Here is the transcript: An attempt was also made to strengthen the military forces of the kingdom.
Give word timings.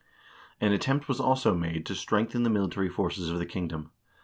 An 0.59 0.71
attempt 0.71 1.07
was 1.07 1.19
also 1.19 1.53
made 1.53 1.85
to 1.85 1.93
strengthen 1.93 2.41
the 2.41 2.49
military 2.49 2.89
forces 2.89 3.29
of 3.29 3.37
the 3.37 3.45
kingdom. 3.45 3.91